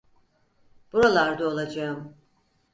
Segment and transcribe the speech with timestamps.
[0.93, 2.15] Buralarda olacağım.